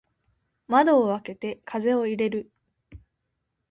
[0.67, 2.49] 窓を開けて風を入れる。